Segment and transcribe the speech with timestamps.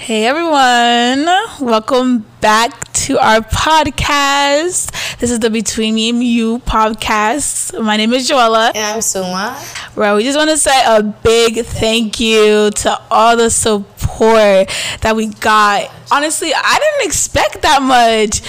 [0.00, 1.26] Hey everyone,
[1.60, 5.18] welcome back to our podcast.
[5.18, 7.78] This is the Between Me and You podcast.
[7.78, 8.68] My name is Joella.
[8.68, 9.62] And I'm Suma.
[9.94, 14.68] Well, we just want to say a big thank you to all the support
[15.02, 15.90] that we got.
[16.10, 18.40] Honestly, I didn't expect that much.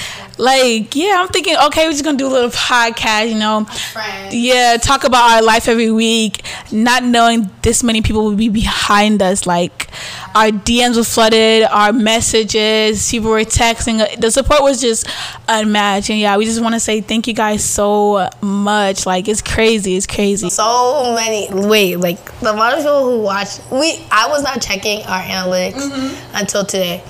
[0.41, 3.65] Like, yeah, I'm thinking, okay, we're just gonna do a little podcast, you know.
[3.65, 4.33] Friends.
[4.33, 9.21] Yeah, talk about our life every week, not knowing this many people would be behind
[9.21, 9.45] us.
[9.45, 9.87] Like,
[10.33, 14.19] our DMs were flooded, our messages, people were texting.
[14.19, 15.07] The support was just
[15.47, 16.09] unmatched.
[16.09, 19.05] And yeah, we just want to say thank you guys so much.
[19.05, 19.95] Like, it's crazy.
[19.95, 20.49] It's crazy.
[20.49, 21.49] So many.
[21.67, 23.99] Wait, like the amount of people who watched, We.
[24.09, 26.35] I was not checking our analytics Mm-hmm.
[26.35, 27.03] until today,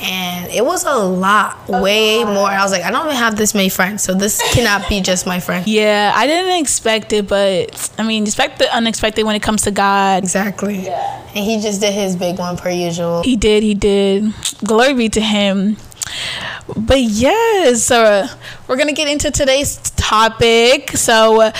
[0.00, 2.48] and it was a lot, way more.
[2.48, 5.26] I was like, I don't even have this many friends, so this cannot be just
[5.26, 5.66] my friend.
[5.78, 9.70] Yeah, I didn't expect it, but I mean, expect the unexpected when it comes to
[9.70, 10.22] God.
[10.22, 10.84] Exactly.
[10.86, 11.26] Yeah.
[11.34, 13.22] And he just did his big one per usual.
[13.22, 14.32] He did, he did.
[14.64, 15.76] Glory be to him.
[16.76, 18.28] But yes, so uh,
[18.66, 20.92] we're gonna get into today's topic.
[20.92, 21.52] So uh,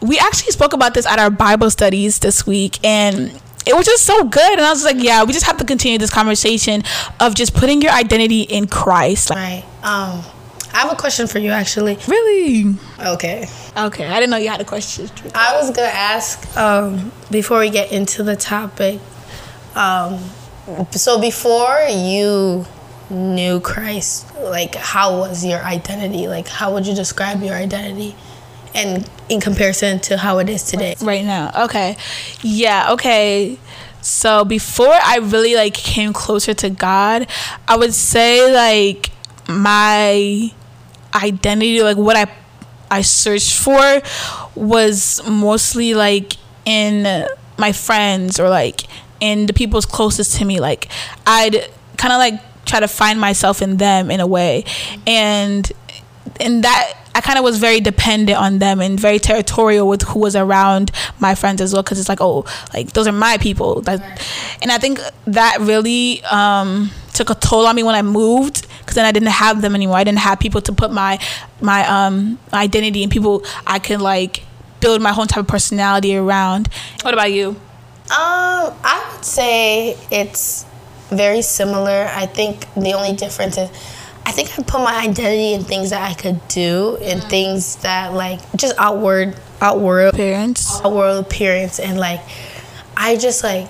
[0.00, 4.04] we actually spoke about this at our Bible studies this week, and it was just
[4.04, 4.52] so good.
[4.52, 6.82] And I was like, yeah, we just have to continue this conversation
[7.20, 9.30] of just putting your identity in Christ.
[9.30, 9.64] Like, Right.
[9.82, 10.24] Um,
[10.72, 11.98] I have a question for you, actually.
[12.06, 12.74] really?
[13.00, 13.46] Okay.
[13.76, 15.08] Okay, I didn't know you had a question.
[15.34, 19.00] I was gonna ask um, before we get into the topic.
[19.74, 20.18] Um,
[20.90, 22.66] so before you
[23.08, 26.28] knew Christ, like how was your identity?
[26.28, 28.14] Like how would you describe your identity,
[28.76, 30.94] and in comparison to how it is today?
[31.00, 31.50] right now.
[31.64, 31.96] Okay.
[32.42, 33.58] Yeah okay.
[34.02, 37.26] So before i really like came closer to god
[37.66, 39.10] i would say like
[39.48, 40.52] my
[41.12, 42.32] identity like what i
[42.88, 44.00] i searched for
[44.54, 47.26] was mostly like in
[47.58, 48.82] my friends or like
[49.20, 50.60] in the people's closest to me.
[50.60, 50.88] Like
[51.26, 54.64] i'd kind of like try to find myself in them in a way.
[55.06, 55.70] And
[56.40, 60.18] and that I kind of was very dependent on them and very territorial with who
[60.18, 62.44] was around my friends as well because it's like oh
[62.74, 63.80] like those are my people.
[63.80, 64.22] That,
[64.60, 68.96] and I think that really um, took a toll on me when I moved because
[68.96, 69.96] then I didn't have them anymore.
[69.96, 71.18] I didn't have people to put my
[71.62, 74.42] my um identity and people I could like
[74.80, 76.68] build my own type of personality around.
[77.00, 77.48] What about you?
[77.48, 80.66] Um, I would say it's
[81.08, 82.10] very similar.
[82.10, 83.70] I think the only difference is
[84.28, 88.12] I think I put my identity in things that I could do and things that
[88.12, 90.80] like just outward outward appearance.
[90.84, 92.20] outward appearance and like
[92.96, 93.68] I just like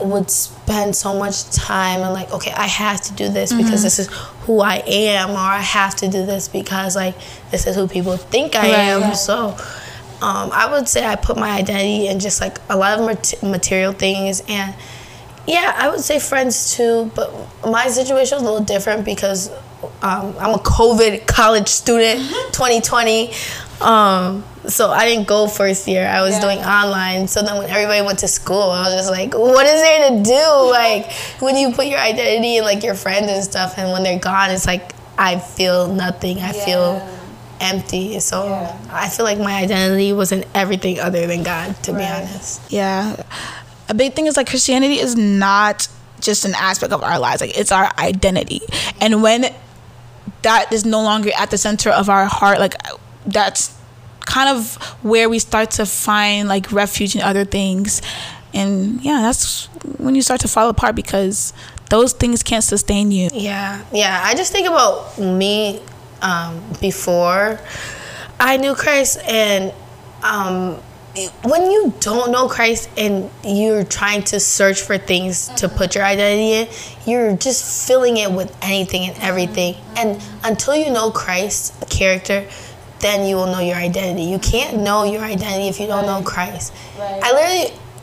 [0.00, 3.98] would spend so much time and like okay I have to do this because this
[3.98, 4.08] is
[4.44, 7.14] who I am or I have to do this because like
[7.50, 8.78] this is who people think I Right.
[9.04, 9.56] am so
[10.20, 13.34] um, I would say I put my identity in just like a lot of mat-
[13.42, 14.74] material things and
[15.46, 17.30] yeah, I would say friends too, but
[17.66, 19.50] my situation was a little different because
[20.02, 22.20] um, I'm a COVID college student,
[22.52, 23.32] 2020.
[23.80, 26.06] Um, so I didn't go first year.
[26.06, 27.28] I was doing online.
[27.28, 30.22] So then when everybody went to school, I was just like, what is there to
[30.22, 30.70] do?
[30.70, 34.18] Like when you put your identity in like your friends and stuff, and when they're
[34.18, 36.38] gone, it's like I feel nothing.
[36.38, 37.06] I feel
[37.60, 38.18] empty.
[38.20, 38.46] So
[38.90, 42.60] I feel like my identity was in everything other than God, to be honest.
[42.72, 43.22] yeah
[43.88, 47.56] a big thing is like christianity is not just an aspect of our lives like
[47.58, 48.62] it's our identity
[48.98, 49.44] and when
[50.44, 52.74] that is no longer at the center of our heart like
[53.26, 53.76] that's
[54.20, 58.00] kind of where we start to find like refuge in other things
[58.54, 59.66] and yeah that's
[59.98, 61.52] when you start to fall apart because
[61.90, 64.22] those things can't sustain you Yeah, yeah.
[64.24, 65.82] I just think about me
[66.22, 67.60] um, before
[68.40, 69.72] I knew Christ, and
[70.22, 70.80] um,
[71.42, 76.04] when you don't know Christ and you're trying to search for things to put your
[76.04, 76.68] identity in,
[77.06, 79.74] you're just filling it with anything and everything.
[79.74, 79.96] Mm-hmm.
[79.98, 82.46] And until you know Christ's character,
[82.98, 84.24] then you will know your identity.
[84.24, 86.72] You can't know your identity if you don't know Christ.
[86.98, 87.78] I literally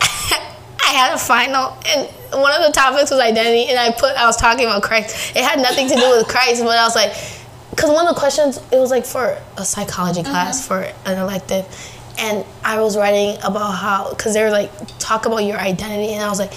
[0.84, 4.26] I had a final, and one of the topics was identity, and I put I
[4.26, 5.36] was talking about Christ.
[5.36, 7.12] It had nothing to do with Christ, but I was like,
[7.70, 10.30] because one of the questions it was like for a psychology mm-hmm.
[10.30, 11.66] class for an elective,
[12.18, 16.22] and I was writing about how because they were like talk about your identity, and
[16.22, 16.52] I was like,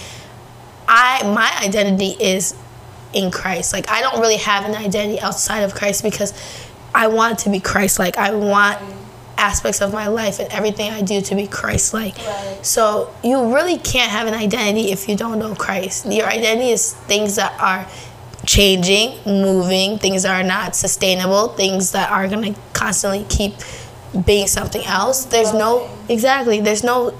[0.87, 2.55] I my identity is
[3.13, 3.73] in Christ.
[3.73, 6.33] Like I don't really have an identity outside of Christ because
[6.93, 8.17] I want to be Christ like.
[8.17, 8.79] I want
[9.37, 12.15] aspects of my life and everything I do to be Christ like.
[12.63, 16.05] So you really can't have an identity if you don't know Christ.
[16.05, 17.87] Your identity is things that are
[18.45, 23.53] changing, moving, things that are not sustainable, things that are going to constantly keep
[24.25, 25.25] being something else.
[25.25, 27.17] There's no exactly, there's no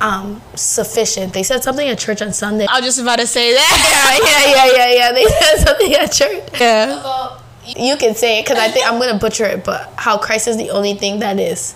[0.00, 1.32] um, sufficient.
[1.32, 2.66] They said something at church on Sunday.
[2.68, 4.20] I was just about to say that.
[4.22, 5.12] yeah, yeah, yeah, yeah, yeah.
[5.12, 6.60] They said something at church.
[6.60, 7.38] Yeah.
[7.76, 10.56] You can say it because I think I'm gonna butcher it, but how Christ is
[10.56, 11.74] the only thing that is.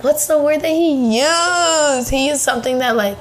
[0.00, 2.10] What's the word that he used?
[2.10, 3.16] He used something that like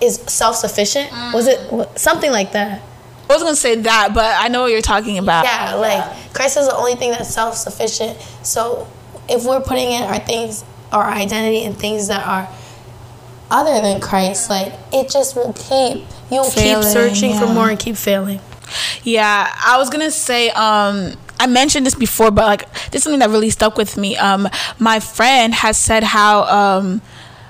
[0.00, 1.10] is self sufficient.
[1.34, 2.82] Was it something like that?
[3.28, 5.44] I was gonna say that, but I know what you're talking about.
[5.44, 8.18] Yeah, like Christ is the only thing that's self sufficient.
[8.42, 8.86] So
[9.28, 12.48] if we're putting in our things, our identity in things that are
[13.50, 17.78] other than Christ, like it just will keep you'll Failing, keep searching for more and
[17.78, 18.40] keep failing.
[19.02, 23.20] Yeah, I was gonna say, um, I mentioned this before, but like this is something
[23.20, 24.16] that really stuck with me.
[24.16, 24.48] Um,
[24.78, 27.00] my friend has said how um,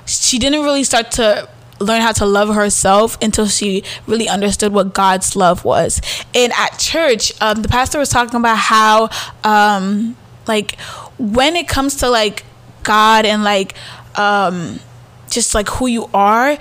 [0.07, 1.49] she didn't really start to
[1.81, 6.01] learn how to love herself until she really understood what God's love was.
[6.35, 9.11] And at church, um, the pastor was talking about how,
[9.45, 10.17] um,
[10.47, 10.77] like,
[11.19, 12.45] when it comes to like
[12.83, 13.75] God and like,
[14.17, 14.81] um,
[15.29, 16.57] just like who you are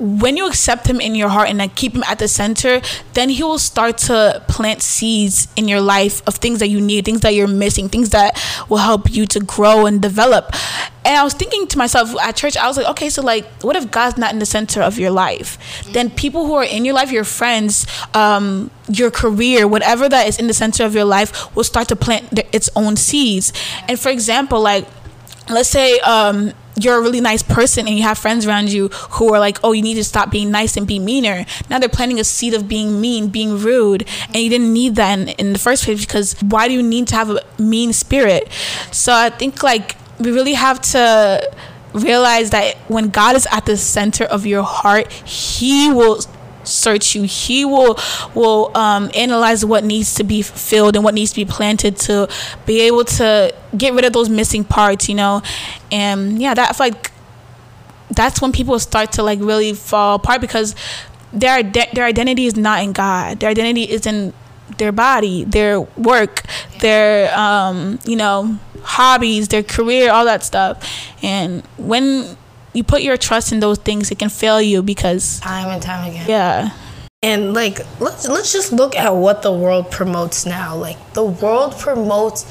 [0.00, 2.80] when you accept him in your heart and like keep him at the center
[3.12, 7.04] then he will start to plant seeds in your life of things that you need
[7.04, 10.54] things that you're missing things that will help you to grow and develop.
[11.04, 13.76] And i was thinking to myself at church i was like okay so like what
[13.76, 15.58] if god's not in the center of your life?
[15.92, 20.38] Then people who are in your life your friends um, your career whatever that is
[20.38, 23.52] in the center of your life will start to plant its own seeds.
[23.88, 24.86] And for example like
[25.48, 26.52] let's say um,
[26.84, 29.72] you're a really nice person and you have friends around you who are like, oh,
[29.72, 31.44] you need to stop being nice and be meaner.
[31.68, 35.18] Now they're planting a seed of being mean, being rude, and you didn't need that
[35.18, 38.48] in, in the first place because why do you need to have a mean spirit?
[38.92, 41.50] So I think like we really have to
[41.92, 46.20] realize that when God is at the center of your heart, He will
[46.70, 47.98] search you he will
[48.34, 52.28] will um, analyze what needs to be filled and what needs to be planted to
[52.66, 55.42] be able to get rid of those missing parts you know
[55.90, 57.10] and yeah that's like
[58.10, 60.74] that's when people start to like really fall apart because
[61.32, 63.40] their their identity is not in God.
[63.40, 64.32] Their identity is in
[64.78, 66.44] their body, their work,
[66.80, 70.84] their um, you know hobbies, their career, all that stuff.
[71.22, 72.36] And when
[72.72, 76.08] you put your trust in those things, it can fail you because Time and time
[76.08, 76.28] again.
[76.28, 76.70] yeah,
[77.22, 80.76] And like let's let's just look at what the world promotes now.
[80.76, 82.46] Like the world promotes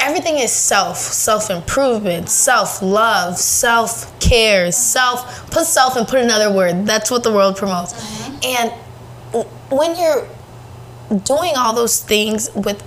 [0.00, 6.86] everything is self, self-improvement, self-love, self-care, self put self and put another word.
[6.86, 7.92] That's what the world promotes.
[7.94, 8.38] Mm-hmm.
[8.44, 10.26] And when you're
[11.24, 12.82] doing all those things with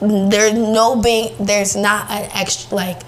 [0.00, 3.00] there's no being there's not an extra like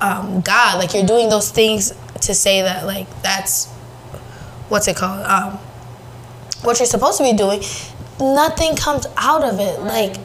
[0.00, 0.78] um, God.
[0.78, 1.92] Like you're doing those things
[2.22, 3.66] to say that like that's
[4.68, 5.24] what's it called?
[5.26, 5.58] Um,
[6.62, 7.62] what you're supposed to be doing.
[8.20, 9.80] Nothing comes out of it.
[9.80, 10.16] Like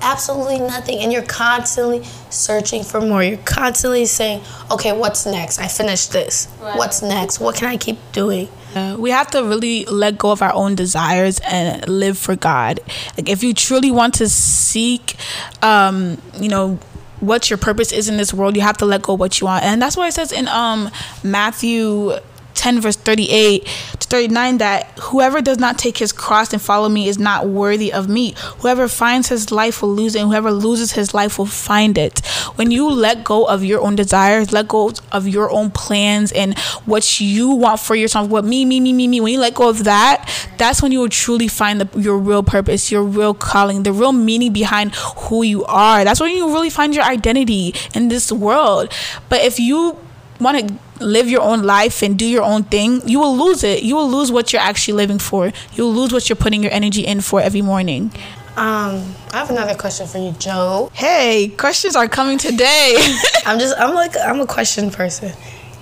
[0.00, 0.98] absolutely nothing.
[1.00, 3.22] And you're constantly searching for more.
[3.22, 5.58] You're constantly saying, okay, what's next?
[5.58, 6.46] I finished this.
[6.60, 7.40] What's next?
[7.40, 8.48] What can I keep doing?
[8.74, 12.80] Uh, we have to really let go of our own desires and live for God.
[13.16, 15.16] Like if you truly want to seek,
[15.62, 16.78] um, you know,
[17.20, 19.64] what your purpose is in this world, you have to let go what you want,
[19.64, 20.90] and that's why it says in um
[21.22, 22.12] Matthew.
[22.54, 23.66] 10 verse 38
[23.98, 27.92] to 39 that whoever does not take his cross and follow me is not worthy
[27.92, 28.34] of me.
[28.60, 32.24] Whoever finds his life will lose it and whoever loses his life will find it.
[32.54, 36.56] When you let go of your own desires let go of your own plans and
[36.84, 39.68] what you want for yourself what me me me me me when you let go
[39.68, 43.82] of that that's when you will truly find the, your real purpose your real calling
[43.82, 46.04] the real meaning behind who you are.
[46.04, 48.92] That's when you really find your identity in this world.
[49.28, 49.98] But if you
[50.40, 53.82] want to live your own life and do your own thing, you will lose it.
[53.82, 55.52] You will lose what you're actually living for.
[55.72, 58.12] You'll lose what you're putting your energy in for every morning.
[58.56, 60.90] Um, I have another question for you, Joe.
[60.94, 62.94] Hey, questions are coming today.
[63.46, 65.32] I'm just I'm like I'm a question person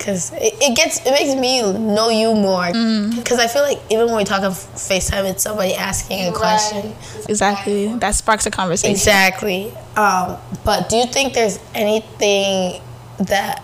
[0.02, 2.69] because it, it gets it makes me know you more
[3.14, 6.95] because I feel like even when we talk on Facetime, it's somebody asking a question.
[7.28, 7.95] exactly.
[7.97, 8.92] That sparks a conversation.
[8.92, 9.71] Exactly.
[9.97, 12.81] Um, but do you think there's anything
[13.19, 13.62] that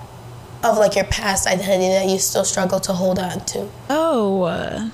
[0.65, 3.69] of like your past identity that you still struggle to hold on to?
[3.91, 4.91] Oh,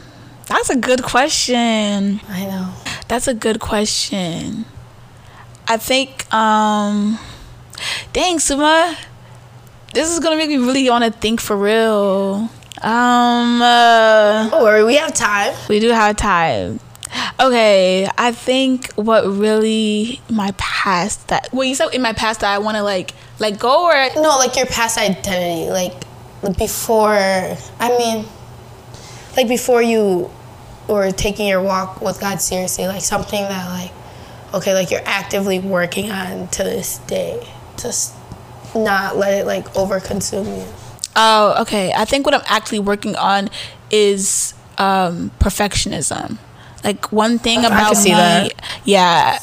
[0.47, 2.21] that's a good question.
[2.28, 2.73] I know.
[3.09, 4.64] That's a good question.
[5.66, 7.18] I think, um,
[8.12, 8.97] dang, Suma,
[9.94, 12.50] this is gonna make me really want to think for real.
[12.83, 15.54] Um, uh, Don't worry, we have time.
[15.68, 16.80] we do have time.
[17.40, 22.52] Okay, I think what really my past that well you said in my past that
[22.52, 25.92] I want to like let go or No, like your past identity, like
[26.56, 27.14] before.
[27.14, 28.26] I mean,
[29.36, 30.30] like before you
[30.88, 33.92] were taking your walk with God seriously, like something that like,
[34.54, 37.46] okay, like you're actively working on to this day
[37.78, 38.14] to s-
[38.74, 40.66] not let it like overconsume you.
[41.16, 41.92] Oh, okay.
[41.96, 43.48] I think what I'm actually working on
[43.90, 46.38] is um, perfectionism.
[46.82, 48.80] Like one thing about me, that.
[48.84, 49.38] yeah.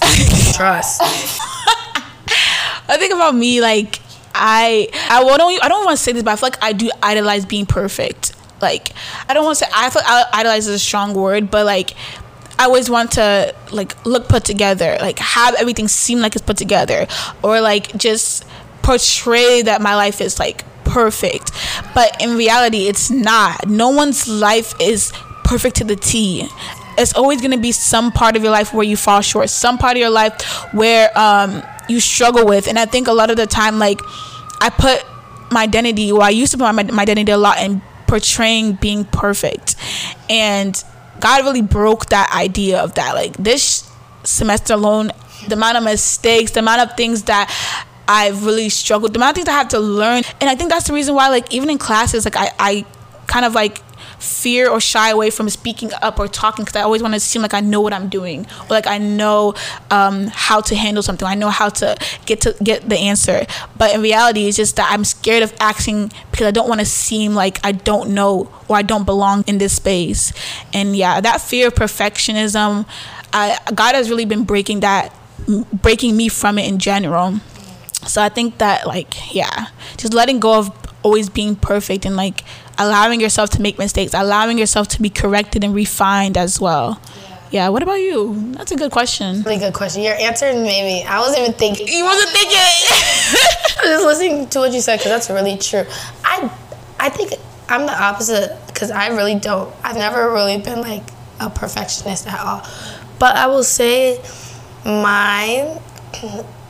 [0.53, 1.01] Trust.
[2.91, 3.99] I think about me like
[4.35, 6.91] I I don't I don't want to say this, but I feel like I do
[7.01, 8.33] idolize being perfect.
[8.61, 8.91] Like
[9.27, 11.93] I don't want to say I feel idolize is a strong word, but like
[12.59, 16.57] I always want to like look put together, like have everything seem like it's put
[16.57, 17.07] together,
[17.41, 18.45] or like just
[18.83, 21.51] portray that my life is like perfect.
[21.95, 23.67] But in reality, it's not.
[23.67, 25.11] No one's life is
[25.43, 26.47] perfect to the T.
[26.97, 29.93] It's always gonna be some part of your life where you fall short, some part
[29.93, 30.41] of your life
[30.73, 32.67] where um, you struggle with.
[32.67, 33.99] And I think a lot of the time, like
[34.59, 35.05] I put
[35.51, 39.05] my identity, well, I used to put my, my identity a lot in portraying being
[39.05, 39.75] perfect,
[40.29, 40.83] and
[41.19, 43.15] God really broke that idea of that.
[43.15, 43.89] Like this
[44.23, 45.11] semester alone,
[45.47, 47.49] the amount of mistakes, the amount of things that
[48.07, 50.23] I've really struggled, the amount of things I have to learn.
[50.39, 52.85] And I think that's the reason why, like, even in classes, like, I, I
[53.27, 53.81] kind of like
[54.21, 57.41] fear or shy away from speaking up or talking because I always want to seem
[57.41, 59.55] like I know what I'm doing or like I know
[59.89, 61.27] um, how to handle something.
[61.27, 63.45] I know how to get to get the answer.
[63.77, 66.85] But in reality, it's just that I'm scared of asking because I don't want to
[66.85, 70.33] seem like I don't know or I don't belong in this space.
[70.73, 72.85] And yeah, that fear of perfectionism,
[73.33, 75.13] I, God has really been breaking that,
[75.73, 77.39] breaking me from it in general.
[78.07, 80.71] So I think that like yeah, just letting go of
[81.03, 82.43] always being perfect and like
[82.77, 86.99] allowing yourself to make mistakes, allowing yourself to be corrected and refined as well.
[87.15, 87.37] Yeah.
[87.51, 87.69] yeah.
[87.69, 88.53] What about you?
[88.53, 89.43] That's a good question.
[89.43, 90.03] Really good question.
[90.03, 91.03] Your answer made me.
[91.03, 91.87] I wasn't even thinking.
[91.87, 92.57] You wasn't thinking.
[92.57, 95.85] I was just listening to what you said because that's really true.
[96.23, 96.51] I,
[96.99, 97.33] I think
[97.69, 99.73] I'm the opposite because I really don't.
[99.83, 101.03] I've never really been like
[101.39, 102.65] a perfectionist at all.
[103.19, 104.21] But I will say,
[104.85, 105.79] mine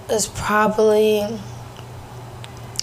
[0.09, 1.25] is probably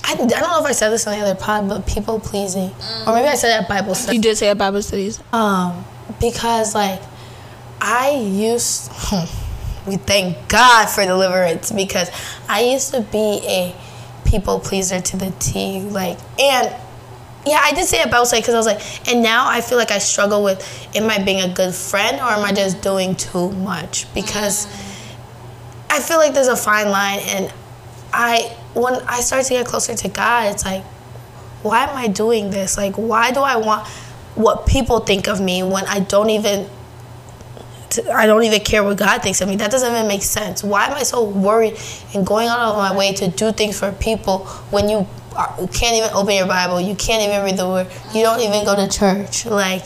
[0.09, 2.71] I, I don't know if I said this on the other pod, but people pleasing,
[3.07, 4.17] or maybe I said that Bible study.
[4.17, 5.23] You did say at Bible studies.
[5.33, 5.85] Um,
[6.19, 7.01] because like
[7.81, 8.91] I used,
[9.87, 12.11] we thank God for deliverance because
[12.49, 13.77] I used to be a
[14.25, 15.81] people pleaser to the T.
[15.83, 16.75] Like, and
[17.47, 19.77] yeah, I did say at Bible study because I was like, and now I feel
[19.77, 23.15] like I struggle with, am I being a good friend or am I just doing
[23.15, 24.13] too much?
[24.15, 24.67] Because
[25.91, 27.53] I feel like there's a fine line, and
[28.13, 30.85] I when I start to get closer to God, it's like,
[31.63, 32.77] why am I doing this?
[32.77, 33.87] Like, why do I want
[34.35, 36.69] what people think of me when I don't even
[38.13, 39.57] I don't even care what God thinks of me.
[39.57, 40.63] That doesn't even make sense.
[40.63, 41.79] Why am I so worried
[42.15, 45.07] and going out of my way to do things for people when you
[45.73, 48.77] can't even open your Bible, you can't even read the Word, you don't even go
[48.77, 49.47] to church?
[49.47, 49.85] Like,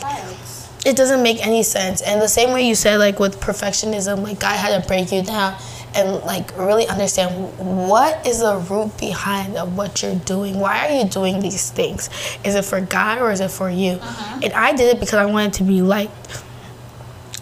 [0.85, 2.01] it doesn't make any sense.
[2.01, 5.23] And the same way you said, like with perfectionism, like God had to break you
[5.23, 5.57] down
[5.95, 10.59] and like really understand what is the root behind of what you're doing.
[10.59, 12.09] Why are you doing these things?
[12.43, 13.93] Is it for God or is it for you?
[13.93, 14.39] Uh-huh.
[14.43, 16.43] And I did it because I wanted to be liked.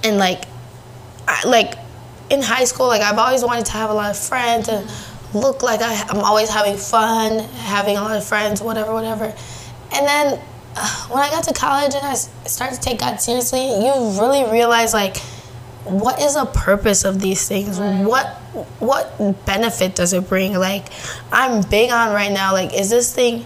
[0.04, 0.46] And like,
[1.28, 1.76] I, like
[2.30, 4.90] in high school, like I've always wanted to have a lot of friends and
[5.34, 9.26] look like I, I'm always having fun, having a lot of friends, whatever, whatever.
[9.94, 10.42] And then
[10.76, 14.50] uh, when I got to college and I started to take God seriously, you really
[14.52, 15.18] realize like
[15.86, 17.80] what is the purpose of these things?
[17.80, 18.06] Right.
[18.06, 18.28] What
[18.80, 20.54] what benefit does it bring?
[20.54, 20.88] Like
[21.32, 23.46] I'm big on right now, like is this thing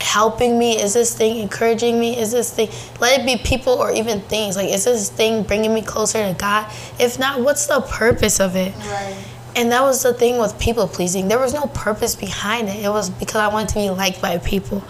[0.00, 0.80] helping me?
[0.80, 2.18] Is this thing encouraging me?
[2.18, 2.68] Is this thing
[3.00, 4.56] let it be people or even things?
[4.56, 6.70] Like is this thing bringing me closer to God?
[7.00, 8.74] If not, what's the purpose of it?
[8.76, 9.16] Right.
[9.56, 11.28] And that was the thing with people pleasing.
[11.28, 12.84] There was no purpose behind it.
[12.84, 14.80] It was because I wanted to be liked by people.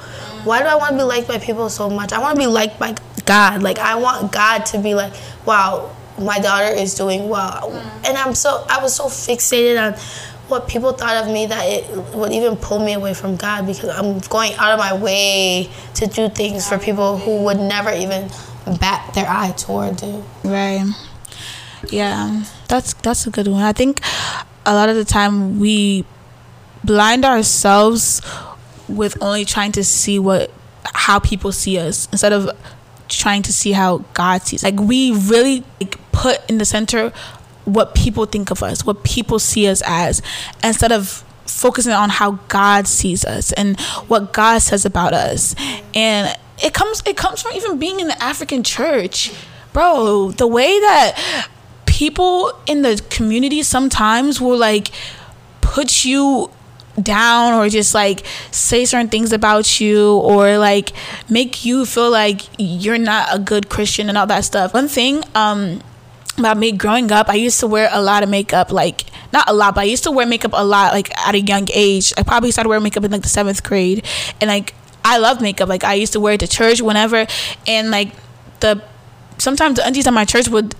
[0.42, 2.12] Why do I want to be liked by people so much?
[2.12, 2.96] I want to be liked by
[3.26, 3.62] God.
[3.62, 5.12] Like I want God to be like,
[5.44, 7.70] wow, my daughter is doing well.
[7.70, 8.08] Mm.
[8.08, 9.98] And I'm so I was so fixated on
[10.48, 13.88] what people thought of me that it would even pull me away from God because
[13.88, 18.28] I'm going out of my way to do things for people who would never even
[18.80, 20.24] bat their eye toward you.
[20.44, 20.84] Right.
[21.90, 22.44] Yeah.
[22.68, 23.62] That's that's a good one.
[23.62, 24.00] I think
[24.64, 26.04] a lot of the time we
[26.84, 28.22] blind ourselves
[28.88, 30.50] with only trying to see what
[30.94, 32.48] how people see us instead of
[33.08, 34.62] trying to see how God sees.
[34.62, 37.12] Like we really like, put in the center
[37.64, 40.22] what people think of us, what people see us as,
[40.62, 45.54] instead of focusing on how God sees us and what God says about us.
[45.94, 49.32] And it comes it comes from even being in the African church.
[49.72, 51.48] Bro, the way that
[51.86, 54.90] people in the community sometimes will like
[55.60, 56.50] put you
[57.02, 60.92] down or just like say certain things about you or like
[61.28, 64.72] make you feel like you're not a good Christian and all that stuff.
[64.74, 65.82] One thing um
[66.38, 69.52] about me growing up, I used to wear a lot of makeup, like not a
[69.52, 72.12] lot, but I used to wear makeup a lot, like at a young age.
[72.16, 74.04] I probably started wearing makeup in like the seventh grade,
[74.40, 74.74] and like
[75.04, 75.68] I love makeup.
[75.68, 77.26] Like I used to wear it to church whenever,
[77.66, 78.12] and like
[78.60, 78.82] the
[79.38, 80.74] sometimes the aunties at my church would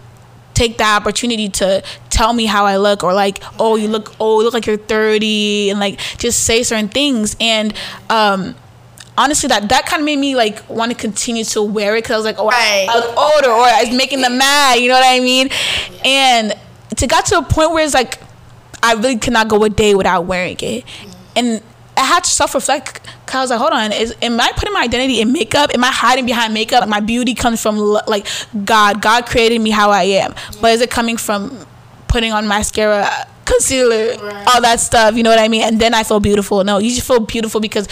[0.56, 4.40] take that opportunity to tell me how I look or like, oh, you look, oh,
[4.40, 7.36] you look like you're 30 and like just say certain things.
[7.40, 7.75] And,
[8.10, 8.56] um,
[9.18, 12.12] honestly that that kind of made me like want to continue to wear it because
[12.12, 12.86] I was like, oh, right.
[12.88, 14.75] I, look older, or I was making them mad.
[14.78, 15.48] You know what I mean?
[16.04, 16.52] And
[16.96, 18.20] to got to a point where it's like
[18.82, 20.84] I really cannot go a day without wearing it,
[21.34, 21.62] and
[21.96, 22.54] I had to self
[23.26, 25.71] because I was like, hold on, is am I putting my identity in makeup?
[25.75, 26.88] Am I hiding behind makeup?
[26.88, 28.26] My beauty comes from like
[28.64, 29.02] God.
[29.02, 31.66] God created me how I am, but is it coming from
[32.09, 33.11] putting on mascara?
[33.47, 34.49] concealer, right.
[34.49, 35.14] all that stuff.
[35.14, 35.62] You know what I mean?
[35.62, 36.64] And then I feel beautiful.
[36.64, 37.87] No, you just feel beautiful because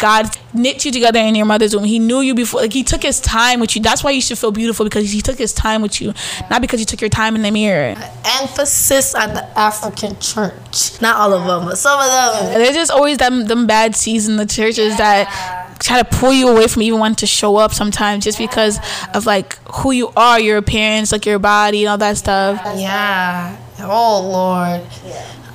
[0.00, 1.84] God knit you together in your mother's womb.
[1.84, 2.62] He knew you before.
[2.62, 3.82] Like He took His time with you.
[3.82, 6.14] That's why you should feel beautiful because He took His time with you,
[6.50, 7.94] not because you took your time in the mirror.
[8.40, 11.00] Emphasis on the African church.
[11.00, 12.60] Not all of them, but some of them.
[12.60, 14.96] There's just always them them bad seeds in the churches yeah.
[14.96, 18.78] that try to pull you away from even wanting to show up sometimes just because
[19.14, 22.60] of like who you are, your appearance, like your body and all that stuff.
[22.76, 23.56] Yeah.
[23.80, 24.82] Oh Lord.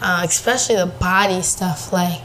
[0.01, 2.21] Uh, especially the body stuff, like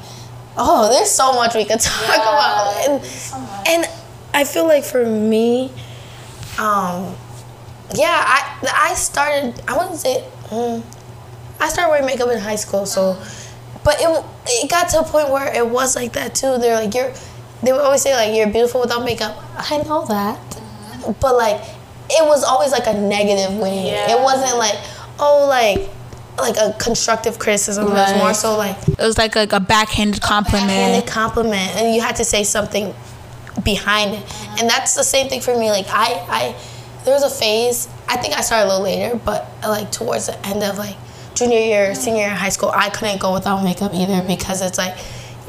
[0.57, 2.89] oh, there's so much we could talk yeah, about.
[2.89, 3.87] And, so and
[4.35, 5.73] I feel like for me,
[6.59, 7.15] um,
[7.95, 9.61] yeah, I I started.
[9.67, 10.25] I wouldn't say.
[10.49, 10.83] Mm,
[11.61, 13.21] I started wearing makeup in high school, so,
[13.85, 16.59] but it it got to a point where it was like that too.
[16.59, 17.13] They're like you're,
[17.63, 19.37] they would always say like you're beautiful without makeup.
[19.57, 20.39] I know that,
[21.21, 21.61] but like
[22.09, 23.87] it was always like a negative way.
[23.87, 24.17] Yeah.
[24.17, 24.79] It wasn't like
[25.19, 25.91] oh like
[26.43, 27.87] like a constructive criticism.
[27.87, 28.11] Right.
[28.11, 30.69] It was more so like it was like a, a backhanded compliment.
[30.69, 32.95] Backhanded compliment, and you had to say something
[33.65, 34.23] behind it,
[34.61, 35.71] and that's the same thing for me.
[35.71, 36.57] Like I, I,
[37.05, 37.89] there was a phase.
[38.09, 40.97] I think I started a little later, but like towards the end of like
[41.35, 44.97] junior year, senior year, high school, I couldn't go without makeup either because it's like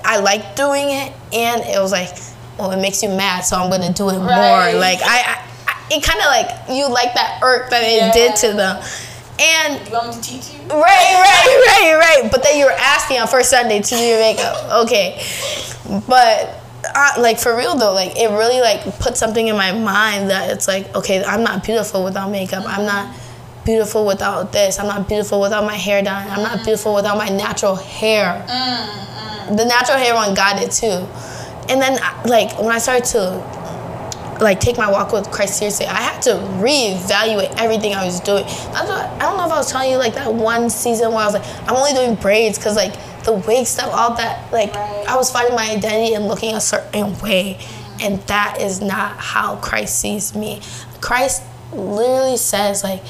[0.03, 2.09] I like doing it, and it was like,
[2.57, 4.71] well, it makes you mad, so I'm gonna do it right.
[4.73, 4.79] more.
[4.79, 5.47] Like I, I
[5.91, 8.11] it kind of like you like that irk that it yeah.
[8.13, 8.81] did to them.
[9.41, 10.60] And you want me to teach you?
[10.71, 12.31] Right, right, right, right.
[12.31, 14.85] But then you were asking on first Sunday to do your makeup.
[14.85, 15.23] Okay,
[16.07, 16.61] but
[16.95, 20.49] uh, like for real though, like it really like put something in my mind that
[20.49, 22.63] it's like okay, I'm not beautiful without makeup.
[22.65, 23.15] I'm not
[23.65, 24.79] beautiful without this.
[24.79, 26.27] I'm not beautiful without my hair done.
[26.29, 28.45] I'm not beautiful without my natural hair.
[28.47, 29.57] Mm, mm.
[29.57, 31.07] The natural hair one got it too.
[31.69, 33.60] And then like when I started to
[34.41, 38.43] like take my walk with Christ seriously, I had to reevaluate everything I was doing.
[38.43, 41.19] That's what, I don't know if I was telling you like that one season where
[41.19, 44.73] I was like, I'm only doing braids because like the wig stuff, all that, like
[44.73, 45.05] right.
[45.07, 47.59] I was finding my identity and looking a certain way,
[48.01, 50.61] and that is not how Christ sees me.
[51.01, 53.03] Christ literally says like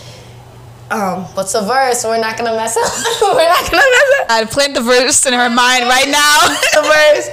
[0.91, 2.03] um, what's the verse?
[2.03, 2.83] We're not gonna mess up.
[3.21, 4.25] We're not gonna mess up.
[4.29, 6.37] I plant the verse in her mind right now.
[6.75, 7.27] the verse.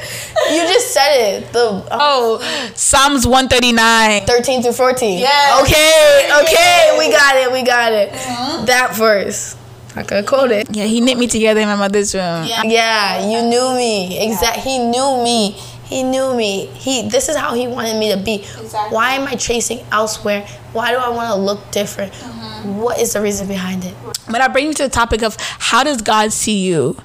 [0.51, 1.53] You just said it.
[1.53, 4.25] The um, oh, Psalms one thirty nine.
[4.27, 5.19] Thirteen through fourteen.
[5.19, 5.61] Yeah.
[5.63, 6.31] Okay.
[6.43, 6.97] Okay.
[6.99, 7.53] We got it.
[7.53, 8.11] We got it.
[8.13, 8.65] Mm-hmm.
[8.67, 9.57] That verse.
[9.97, 10.69] I could quote it.
[10.71, 12.45] Yeah, he knit me together in my mother's room.
[12.45, 14.25] Yeah, yeah you knew me.
[14.31, 14.59] Exact.
[14.59, 15.59] He knew me.
[15.89, 16.67] He knew me.
[16.67, 17.09] He.
[17.09, 18.37] This is how he wanted me to be.
[18.37, 18.95] Exactly.
[18.95, 20.47] Why am I chasing elsewhere?
[20.73, 22.13] Why do I want to look different?
[22.13, 23.95] Mm-hmm what is the reason behind it?
[24.31, 26.97] But I bring you to the topic of how does God see you?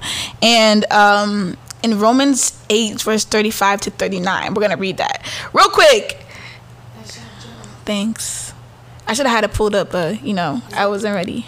[0.41, 5.69] And um, in Romans 8, verse 35 to 39, we're going to read that real
[5.69, 6.19] quick.
[7.86, 8.54] Thanks.
[9.08, 11.46] I should have had it pulled up, but you know, I wasn't ready.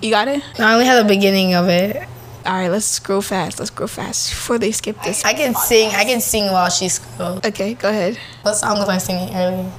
[0.00, 0.42] You got it?
[0.58, 2.08] No, I only had the beginning of it.
[2.44, 3.58] All right, let's scroll fast.
[3.58, 5.24] Let's go fast before they skip this.
[5.24, 5.90] I can sing.
[5.90, 7.44] I can sing while she scrolls.
[7.44, 8.18] Okay, go ahead.
[8.42, 9.70] What song was I singing earlier?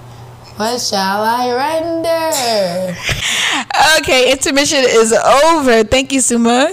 [0.56, 2.96] What shall I render?
[4.00, 5.84] okay, intermission is over.
[5.84, 6.72] Thank you, Suma.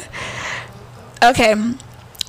[1.23, 1.55] Okay.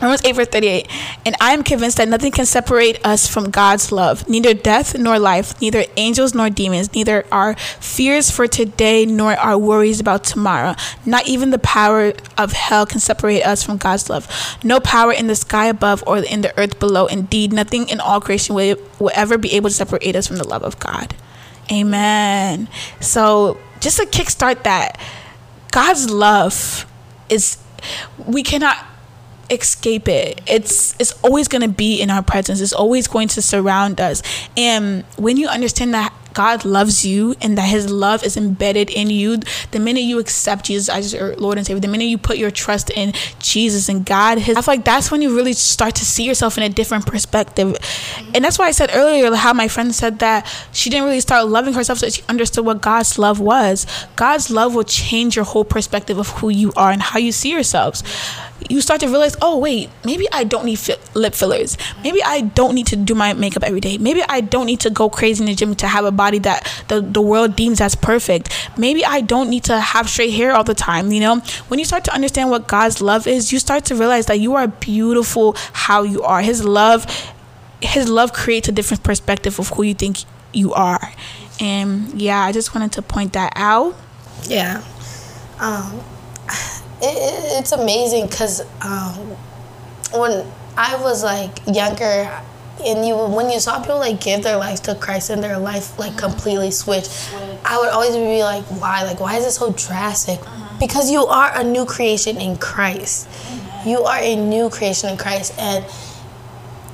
[0.01, 0.87] Romans 8, verse 38.
[1.25, 5.19] And I am convinced that nothing can separate us from God's love, neither death nor
[5.19, 10.75] life, neither angels nor demons, neither our fears for today nor our worries about tomorrow.
[11.05, 14.27] Not even the power of hell can separate us from God's love.
[14.63, 17.05] No power in the sky above or in the earth below.
[17.05, 20.47] Indeed, nothing in all creation will, will ever be able to separate us from the
[20.47, 21.13] love of God.
[21.71, 22.67] Amen.
[22.99, 24.99] So, just to kickstart that,
[25.71, 26.85] God's love
[27.29, 27.57] is,
[28.25, 28.77] we cannot
[29.51, 30.41] escape it.
[30.47, 32.61] It's it's always going to be in our presence.
[32.61, 34.23] It's always going to surround us.
[34.57, 39.09] And when you understand that God loves you and that his love is embedded in
[39.09, 39.37] you,
[39.71, 42.51] the minute you accept Jesus as your Lord and Savior, the minute you put your
[42.51, 46.05] trust in Jesus and God, his, I feel like that's when you really start to
[46.05, 47.75] see yourself in a different perspective.
[48.33, 51.47] And that's why I said earlier how my friend said that she didn't really start
[51.47, 53.85] loving herself so she understood what God's love was.
[54.15, 57.51] God's love will change your whole perspective of who you are and how you see
[57.51, 58.03] yourselves
[58.71, 61.77] you start to realize, oh wait, maybe I don't need fi- lip fillers.
[62.03, 63.97] Maybe I don't need to do my makeup every day.
[63.97, 66.83] Maybe I don't need to go crazy in the gym to have a body that
[66.87, 68.49] the, the world deems as perfect.
[68.77, 71.11] Maybe I don't need to have straight hair all the time.
[71.11, 74.27] You know, when you start to understand what God's love is, you start to realize
[74.27, 76.41] that you are beautiful how you are.
[76.41, 77.05] His love,
[77.81, 80.17] His love creates a different perspective of who you think
[80.53, 81.11] you are.
[81.59, 83.95] And yeah, I just wanted to point that out.
[84.47, 84.83] Yeah.
[85.59, 86.01] Um,
[87.01, 89.15] it, it's amazing because um,
[90.13, 90.45] when
[90.77, 92.29] I was like younger,
[92.83, 95.97] and you when you saw people like give their lives to Christ and their life
[95.99, 97.07] like completely switch,
[97.65, 99.03] I would always be like, why?
[99.03, 100.39] Like, why is it so drastic?
[100.79, 103.29] Because you are a new creation in Christ.
[103.85, 105.85] You are a new creation in Christ, and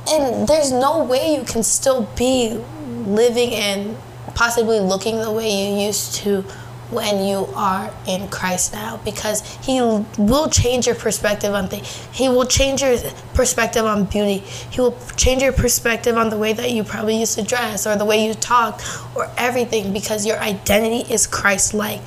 [0.10, 2.60] and there's no way you can still be
[3.06, 3.98] living and
[4.36, 6.44] possibly looking the way you used to
[6.90, 12.08] when you are in Christ now because he will change your perspective on things.
[12.12, 12.98] He will change your
[13.34, 14.40] perspective on beauty.
[14.72, 17.96] He will change your perspective on the way that you probably used to dress or
[17.98, 18.82] the way you talk
[19.16, 22.02] or everything because your identity is Christ like.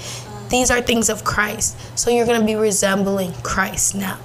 [0.48, 1.76] These are things of Christ.
[1.98, 4.18] So you're going to be resembling Christ now.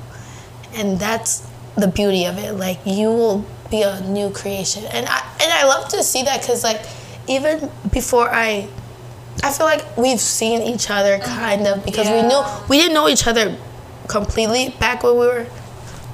[0.73, 2.53] And that's the beauty of it.
[2.53, 4.85] Like you will be a new creation.
[4.85, 6.81] And I and I love to see that cuz like
[7.27, 8.67] even before I
[9.43, 12.21] I feel like we've seen each other kind of because yeah.
[12.21, 13.57] we knew we didn't know each other
[14.07, 15.47] completely back when we were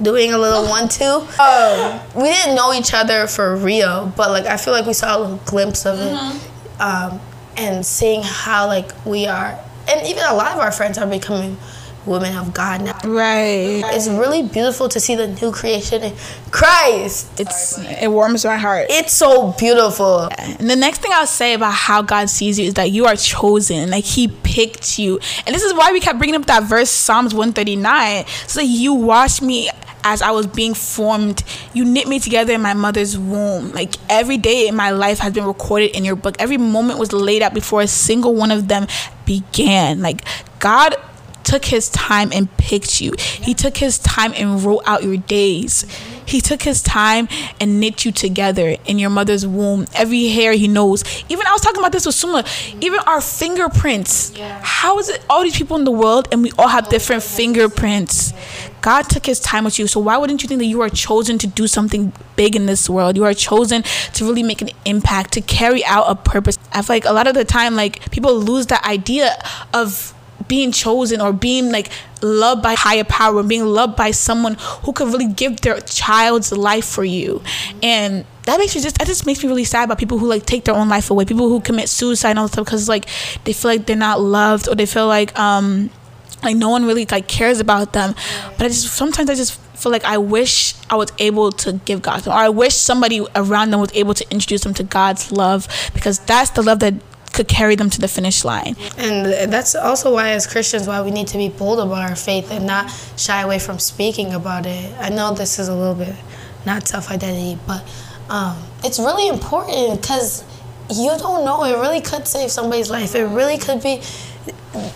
[0.02, 1.26] doing a little one two.
[1.40, 5.18] Um, we didn't know each other for real, but like I feel like we saw
[5.18, 6.82] a little glimpse of it, mm-hmm.
[6.82, 7.22] um,
[7.58, 11.58] and seeing how like we are, and even a lot of our friends are becoming
[12.06, 12.98] women of God now.
[13.04, 13.82] Right.
[13.86, 16.16] It's really beautiful to see the new creation in
[16.52, 17.40] Christ.
[17.40, 18.88] It's it warms my heart.
[18.90, 20.30] It's so beautiful.
[20.38, 23.16] And the next thing I'll say about how God sees you is that you are
[23.16, 23.90] chosen.
[23.90, 27.34] Like He picked you, and this is why we kept bringing up that verse Psalms
[27.34, 28.26] one thirty nine.
[28.48, 29.70] So you washed me
[30.04, 31.44] as I was being formed.
[31.74, 33.72] You knit me together in my mother's womb.
[33.72, 36.36] Like every day in my life has been recorded in your book.
[36.40, 38.88] Every moment was laid out before a single one of them
[39.26, 40.02] began.
[40.02, 40.26] Like
[40.60, 40.96] God
[41.44, 43.14] took his time and picked you.
[43.18, 45.86] He took his time and wrote out your days.
[46.26, 47.28] He took his time
[47.60, 49.86] and knit you together in your mother's womb.
[49.94, 51.04] Every hair he knows.
[51.28, 52.46] Even I was talking about this with Suma.
[52.80, 54.32] Even our fingerprints.
[54.62, 58.34] How is it all these people in the world and we all have different fingerprints?
[58.82, 59.88] God took his time with you.
[59.88, 62.90] So why wouldn't you think that you are chosen to do something big in this
[62.90, 63.18] world?
[63.18, 66.58] You are chosen to really make an impact, to carry out a purpose.
[66.72, 69.36] I feel like a lot of the time like people lose that idea
[69.74, 70.14] of
[70.52, 71.90] being chosen or being like
[72.22, 76.52] loved by higher power and being loved by someone who could really give their child's
[76.52, 77.42] life for you.
[77.82, 80.46] And that makes me just that just makes me really sad about people who like
[80.46, 81.24] take their own life away.
[81.24, 83.06] People who commit suicide and all the stuff because like
[83.46, 85.90] they feel like they're not loved or they feel like um
[86.44, 88.14] like no one really like cares about them.
[88.58, 92.04] But i just sometimes i just feel like i wish i was able to give
[92.04, 95.68] god or i wish somebody around them was able to introduce them to god's love
[95.96, 96.94] because that's the love that
[97.42, 98.76] could carry them to the finish line.
[98.98, 102.52] And that's also why, as Christians, why we need to be bold about our faith
[102.52, 104.94] and not shy away from speaking about it.
[105.00, 106.16] I know this is a little bit
[106.66, 107.84] not self identity, but
[108.30, 110.44] um, it's really important because
[110.92, 111.64] you don't know.
[111.64, 113.16] It really could save somebody's life.
[113.16, 114.02] It really could be.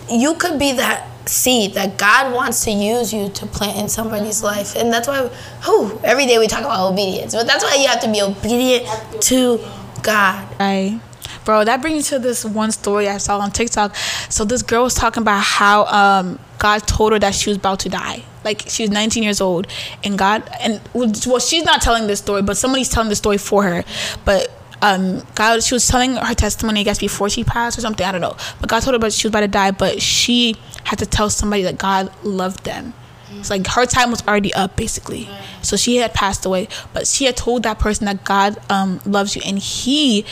[0.09, 4.43] You could be that seed that God wants to use you to plant in somebody's
[4.43, 5.29] life, and that's why.
[5.63, 8.85] Whew, every day we talk about obedience, but that's why you have to be obedient
[9.23, 9.59] to
[10.03, 10.47] God.
[10.59, 11.01] Right.
[11.45, 13.95] Bro, that brings me to this one story I saw on TikTok.
[14.29, 17.79] So this girl was talking about how um, God told her that she was about
[17.81, 18.23] to die.
[18.43, 19.67] Like she was 19 years old,
[20.03, 23.63] and God and well, she's not telling this story, but somebody's telling the story for
[23.63, 23.83] her.
[24.23, 28.05] But um, God, she was telling her testimony, I guess, before she passed or something.
[28.05, 28.35] I don't know.
[28.59, 29.71] But God told her, but she was about to die.
[29.71, 32.93] But she had to tell somebody that God loved them.
[33.39, 35.29] It's like her time was already up, basically.
[35.61, 39.35] So she had passed away, but she had told that person that God um, loves
[39.35, 40.25] you, and He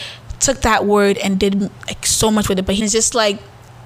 [0.43, 2.65] took that word and did like so much with it.
[2.65, 3.39] But he's just like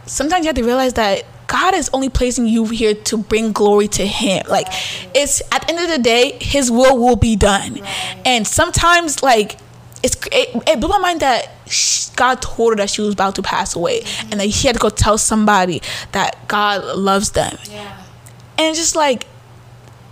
[0.06, 3.88] sometimes you have to realize that God is only placing you here to bring glory
[3.90, 4.46] to Him.
[4.50, 4.68] Like
[5.16, 7.80] it's at the end of the day, His will will be done.
[8.26, 9.58] And sometimes like
[10.04, 11.50] it's it, it blew my mind that
[12.16, 14.32] God told her that she was about to pass away, mm-hmm.
[14.32, 17.58] and that she had to go tell somebody that God loves them.
[17.70, 18.04] Yeah.
[18.58, 19.26] And just like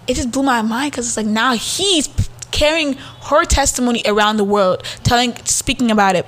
[0.08, 2.08] it just blew my mind because it's like now He's
[2.52, 6.26] carrying her testimony around the world, telling, speaking about it.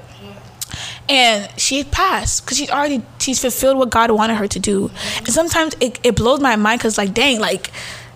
[1.09, 4.91] And she passed because she's already she's fulfilled what God wanted her to do.
[5.17, 7.71] And sometimes it, it blows my mind because like dang, like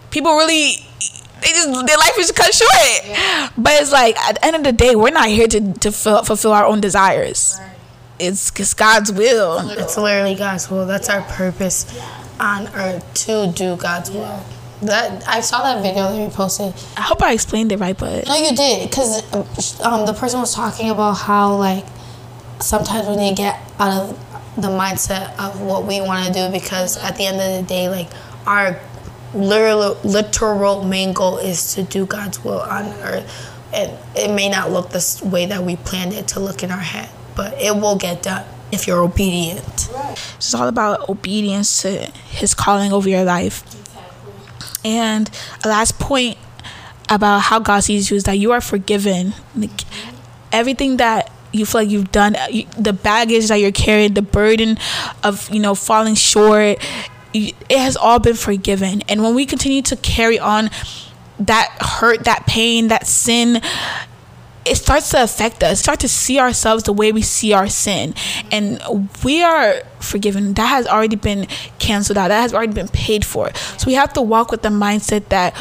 [0.09, 0.75] people really
[1.41, 2.71] they just their life is cut short.
[3.05, 3.49] Yeah.
[3.57, 6.51] But it's like at the end of the day, we're not here to to fulfill
[6.51, 7.57] our own desires.
[7.59, 7.67] Right.
[8.19, 9.67] It's, it's God's will.
[9.71, 10.85] It's literally God's will.
[10.85, 11.85] That's our purpose
[12.39, 14.43] on earth to do God's will.
[14.83, 16.73] that I saw that video that you posted.
[16.97, 19.23] I hope I explained it right, but No, you did, because
[19.81, 21.85] um, the person was talking about how like
[22.61, 26.51] sometimes we need to get out of the mindset of what we want to do
[26.51, 28.09] because at the end of the day, like
[28.45, 28.79] our
[29.33, 34.71] literal literal main goal is to do God's will on earth, and it may not
[34.71, 37.95] look the way that we planned it to look in our head, but it will
[37.95, 39.89] get done if you're obedient.
[40.35, 43.63] it's all about obedience to His calling over your life.
[44.83, 45.29] And
[45.63, 46.37] a last point
[47.09, 49.33] about how God sees you is that you are forgiven.
[49.55, 49.81] Like
[50.51, 54.21] everything that you feel like you've done, uh, you, the baggage that you're carrying, the
[54.21, 54.77] burden
[55.23, 56.77] of you know falling short,
[57.33, 59.01] it has all been forgiven.
[59.07, 60.69] And when we continue to carry on
[61.39, 63.61] that hurt, that pain, that sin,
[64.65, 65.79] it starts to affect us.
[65.79, 68.13] Start to see ourselves the way we see our sin.
[68.51, 68.79] And
[69.23, 70.53] we are forgiven.
[70.53, 71.47] That has already been
[71.79, 72.27] canceled out.
[72.27, 73.51] That has already been paid for.
[73.77, 75.55] So we have to walk with the mindset that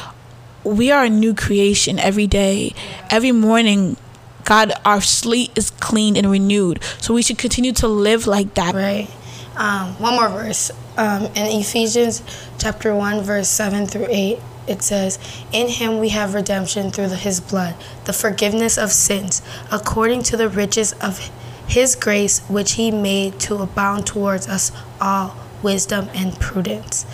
[0.65, 2.75] we are a new creation every day.
[3.09, 3.97] Every morning
[4.45, 8.75] god our slate is cleaned and renewed so we should continue to live like that
[8.75, 9.09] Right.
[9.57, 10.71] Um, one more verse.
[10.97, 12.23] Um, in Ephesians
[12.59, 15.19] chapter 1, verse 7 through 8, it says,
[15.53, 17.75] In him we have redemption through the, his blood,
[18.07, 21.31] the forgiveness of sins, according to the riches of
[21.67, 27.05] his grace, which he made to abound towards us all wisdom and prudence.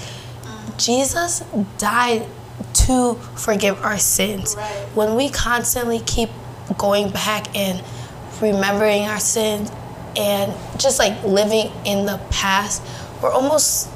[0.78, 1.42] Jesus
[1.78, 2.26] died
[2.74, 4.54] to forgive our sins.
[4.94, 6.30] When we constantly keep
[6.78, 7.82] going back and
[8.40, 9.70] remembering our sins
[10.16, 12.82] and just like living in the past,
[13.22, 13.88] we're almost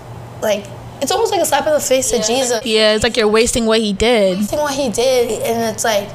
[0.42, 0.66] like
[1.02, 2.64] it's almost like a slap in the face to Jesus.
[2.66, 4.38] yeah it's like you're wasting what he did.
[4.38, 6.08] Wasting what he did, and it's like,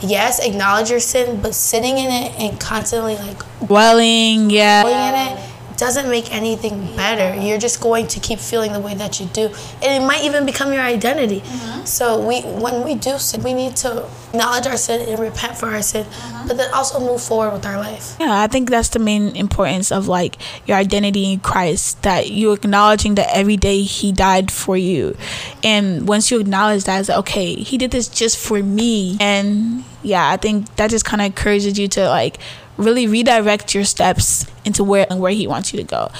[0.00, 4.82] yes, acknowledge your sin, but sitting in it and constantly like dwelling yeah.
[4.82, 5.51] dwelling in it
[5.82, 7.34] doesn't make anything better.
[7.34, 9.46] You're just going to keep feeling the way that you do,
[9.82, 11.40] and it might even become your identity.
[11.40, 11.84] Mm-hmm.
[11.86, 15.66] So we, when we do sin, we need to acknowledge our sin and repent for
[15.66, 16.46] our sin, mm-hmm.
[16.46, 18.14] but then also move forward with our life.
[18.20, 22.00] Yeah, I think that's the main importance of like your identity in Christ.
[22.02, 25.16] That you acknowledging that every day He died for you,
[25.64, 29.16] and once you acknowledge that, it's like, okay, He did this just for me.
[29.18, 32.38] And yeah, I think that just kind of encourages you to like
[32.76, 36.10] really redirect your steps into where and where He wants you to go,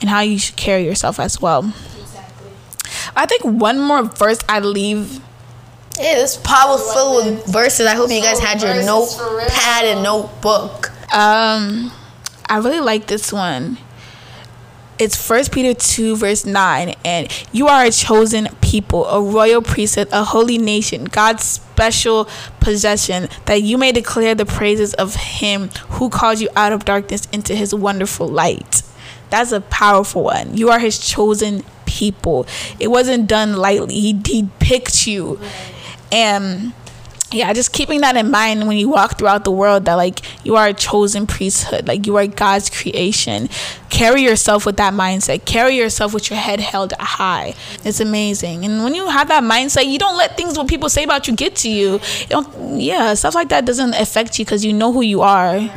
[0.00, 1.72] and how you should carry yourself as well.
[3.16, 5.20] I think one more verse I leave
[5.98, 7.86] Yeah, this pod was filled with verses.
[7.86, 10.90] I hope you guys had your verses for notepad and notebook.
[11.14, 11.92] Um,
[12.48, 13.78] I really like this one.
[14.98, 20.08] It's First Peter two verse nine, and you are a chosen people, a royal priesthood,
[20.12, 22.28] a holy nation, God's special
[22.60, 27.26] possession, that you may declare the praises of Him who called you out of darkness
[27.32, 28.82] into His wonderful light.
[29.30, 30.56] That's a powerful one.
[30.56, 32.46] You are His chosen people.
[32.78, 33.98] It wasn't done lightly.
[33.98, 35.40] He He picked you,
[36.12, 36.74] and
[37.32, 40.56] yeah, just keeping that in mind when you walk throughout the world that like you
[40.56, 43.48] are a chosen priesthood, like you are God's creation.
[43.92, 45.44] Carry yourself with that mindset.
[45.44, 47.54] Carry yourself with your head held high.
[47.84, 48.64] It's amazing.
[48.64, 51.36] And when you have that mindset, you don't let things what people say about you
[51.36, 52.00] get to you.
[52.30, 52.46] you
[52.78, 55.70] yeah, stuff like that doesn't affect you because you know who you are.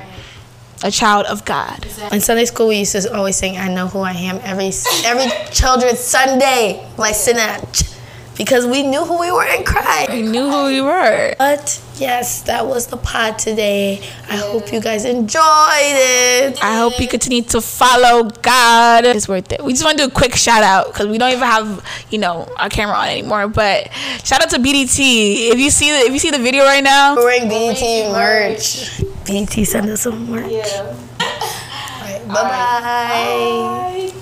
[0.84, 1.86] A child of God.
[2.12, 4.72] In Sunday school, we used to always sing, "I know who I am" every
[5.06, 7.95] every children's Sunday, like synapse,
[8.38, 10.12] because we knew who we were in Christ.
[10.12, 11.34] We knew who we were.
[11.38, 14.02] But yes, that was the pod today.
[14.30, 16.64] I hope you guys enjoyed it.
[16.64, 19.06] I hope you continue to follow God.
[19.06, 19.64] It's worth it.
[19.64, 22.18] We just want to do a quick shout out because we don't even have, you
[22.20, 23.48] know, our camera on anymore.
[23.48, 23.92] But
[24.24, 25.52] shout out to BDT.
[25.52, 28.90] If you see the if you see the video right now, We're wearing BDT merch.
[29.26, 30.52] BDT send us some merch.
[30.52, 30.96] Yeah.
[31.22, 34.22] All right, bye bye.